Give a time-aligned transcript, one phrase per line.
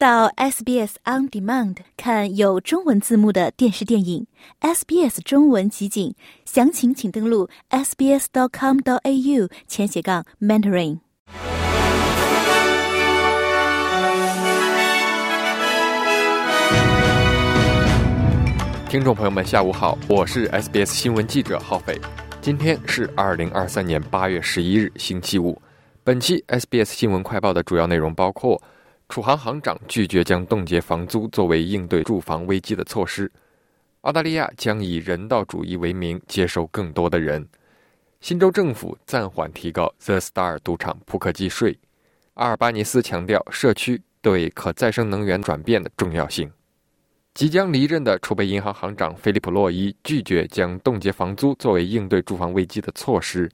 [0.00, 4.26] 到 SBS On Demand 看有中文字幕的电视电影
[4.62, 6.14] ，SBS 中文集锦，
[6.46, 11.00] 详情请登录 sbs.com.au 前斜杠 mentoring。
[18.88, 22.00] 听众朋友们，下午好，我是 SBS 新闻记者浩斐。
[22.40, 25.60] 今天是二零二三年八月十一日，星期五。
[26.02, 28.62] 本期 SBS 新闻快报的主要内容包括：
[29.10, 33.26] 储行行长拒绝将冻结房租作为应对住房危机的措施；
[34.02, 37.42] 澳大利亚将以人道主义为名接收更多的人；
[38.20, 41.72] 新州政府暂缓提高 The Star 赌场扑克机税；
[42.34, 46.48] 阿尔巴尼斯强调社区对可再生能源转变的重要性。
[47.34, 53.50] 即将离任的储备银行行长菲利普·洛伊拒绝将冻结房租作为应对住房危机的措施。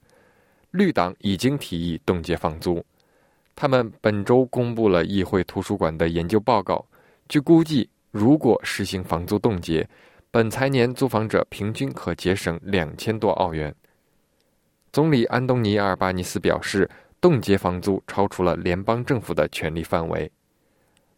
[0.72, 2.84] 绿党已经提议冻结房租。
[3.56, 6.84] 他们本周公布了议会图书馆的研究报告。
[7.26, 9.88] 据估计，如果实行房租冻结，
[10.30, 13.74] 本财年租房者平均可节省两千多澳元。
[14.92, 20.30] 总理安东尼·阿尔巴尼斯表示，冻结房租超出了联邦政府的权力范围。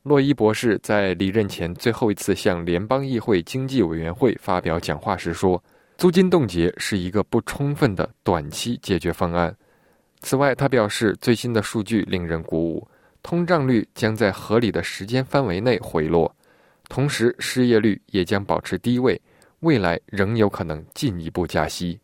[0.05, 5.62] 洛伊博士在离任前最后一次向联邦议会经济委员会发表讲话时说
[5.99, 9.55] ：“租金冻结是一个不充分的短期解决方案。”
[10.21, 12.89] 此外，他表示，最新的数据令人鼓舞，
[13.23, 16.35] 通胀率将在合理的时间范围内回落，
[16.89, 19.21] 同时失业率也将保持低位，
[19.61, 22.01] 未来仍有可能进一步加息。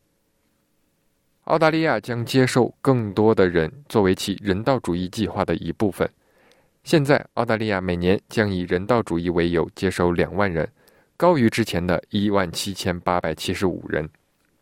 [1.45, 6.09] 澳大利亚将接受更多的人作为其人道主义计划的一部分。
[6.85, 10.67] 现在，澳大利亚每年将以人道主义为由接收两万人，
[11.17, 14.09] 高于之前的一万七千八百七十五人。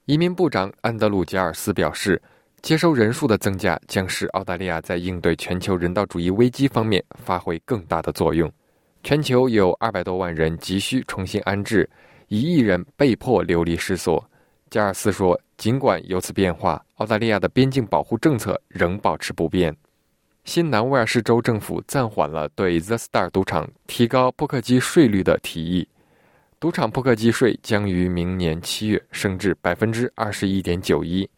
[0.06, 2.20] 移民部长安德鲁·加尔斯表示，
[2.62, 8.50] 接收人数的增加将使澳大利亚在应对全球人道主义危机方面发挥更大的作用。
[9.02, 11.88] 全球有二百多万人急需重新安置，
[12.28, 14.24] 一亿人被迫流离失所。
[14.70, 19.76] 加尔斯说：“尽管有此变化，澳大利亚的边境保护政策仍保持不变。”
[20.44, 25.86] 新南威尔士州政府暂缓了对 The Star 赌场提高扑克机税率的提议。
[26.60, 31.28] 赌场扑克机税将于明年七月升至百分之二十一点九一，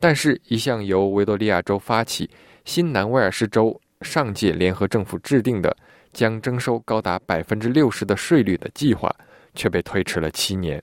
[0.00, 2.28] 但是，一项由维多利亚州发起、
[2.64, 5.76] 新南威尔士州上届联合政府制定的
[6.12, 9.14] 将征收高达百分之六十的税率的计划，
[9.54, 10.82] 却被推迟了七年。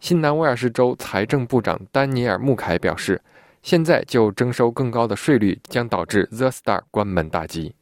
[0.00, 3.18] 新南威尔士州财政部长丹尼尔·穆凯表示。
[3.64, 7.74] 现在就征收更高的税率，将导致 The Star 关门大吉。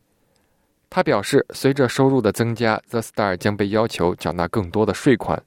[0.88, 5.42] 他表示，随着收入的增加，The Star 将被要求缴纳更多的税款。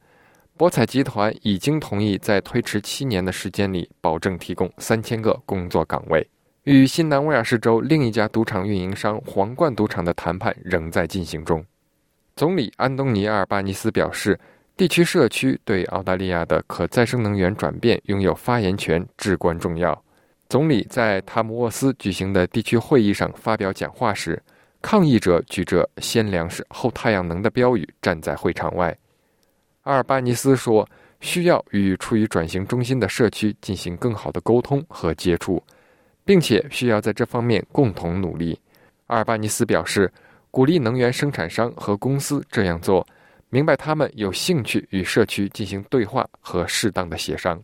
[0.58, 6.26] 博彩集团已经同意在推迟七年的时间里，保证提供三千个工作岗位。
[6.64, 11.64] 与新南威尔士州另一家赌场运营商皇冠赌场的谈判仍在进行中。
[12.38, 14.40] 总理安东尼·阿尔巴尼斯表示，
[14.78, 20.02] 地区社区对澳大利亚的可再生能源转变拥有发言权，至关重要。
[20.48, 24.42] 总理在塔姆沃斯举行的地区会议上发表讲话时，
[24.82, 28.98] 抗议者举着“先粮食后太阳能”的标语站在会场外。
[29.85, 30.88] 阿尔巴尼斯说
[31.22, 35.62] ：“需要与处于转型中心的社区进行更好的沟通和接触，
[36.25, 38.59] 并且需要在这方面共同努力。”
[39.06, 40.12] 阿尔巴尼斯表示，
[40.50, 43.06] 鼓励能源生产商和公司这样做，
[43.50, 47.62] 明白他们有兴趣与社区进行对话和适当的协商。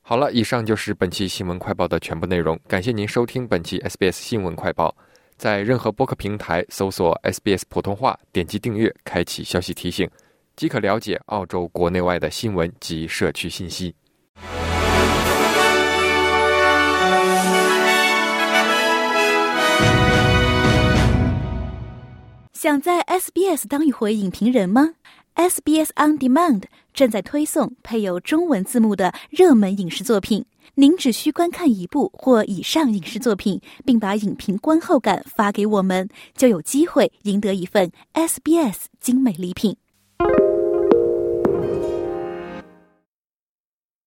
[0.00, 2.56] 好了，以上就是本期新闻快报的全部内容。
[2.68, 4.94] 感谢您收听本期 SBS 新闻快报。
[5.36, 10.08] 在任何播客平台搜索 SBS 普通话，点击订阅，开启消息提醒，
[10.56, 13.94] 即可了解澳洲国内外的新闻及社区信息。
[22.52, 24.94] 想在 SBS 当一回影评人吗
[25.34, 26.62] ？SBS On Demand
[26.94, 39.76] 正在推送配有中文字幕的热门影视作品，您只需观看一部或以上影视作品，并把影评观后感发给我们，就有机会赢得一份 SBS 精美礼品。